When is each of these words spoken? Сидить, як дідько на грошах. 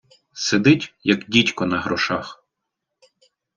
Сидить, 0.33 0.93
як 1.03 1.29
дідько 1.29 1.65
на 1.65 1.79
грошах. 1.81 2.47